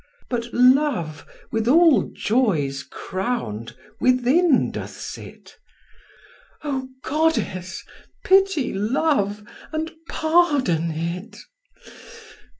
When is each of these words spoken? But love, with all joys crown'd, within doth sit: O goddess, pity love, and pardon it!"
But 0.31 0.51
love, 0.51 1.27
with 1.51 1.67
all 1.67 2.09
joys 2.15 2.81
crown'd, 2.81 3.75
within 3.99 4.71
doth 4.71 4.97
sit: 4.97 5.55
O 6.63 6.89
goddess, 7.03 7.83
pity 8.25 8.73
love, 8.73 9.43
and 9.71 9.91
pardon 10.09 10.89
it!" 10.89 11.37